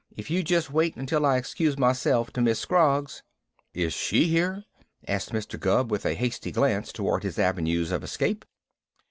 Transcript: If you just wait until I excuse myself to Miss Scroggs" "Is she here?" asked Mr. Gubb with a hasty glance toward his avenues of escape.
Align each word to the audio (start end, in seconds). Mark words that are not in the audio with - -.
If 0.17 0.31
you 0.31 0.41
just 0.41 0.71
wait 0.71 0.95
until 0.95 1.27
I 1.27 1.37
excuse 1.37 1.77
myself 1.77 2.33
to 2.33 2.41
Miss 2.41 2.57
Scroggs" 2.59 3.21
"Is 3.85 3.93
she 3.93 4.23
here?" 4.29 4.63
asked 5.07 5.31
Mr. 5.31 5.59
Gubb 5.59 5.91
with 5.91 6.07
a 6.07 6.15
hasty 6.15 6.51
glance 6.51 6.91
toward 6.91 7.21
his 7.21 7.37
avenues 7.37 7.91
of 7.91 8.03
escape. 8.03 8.43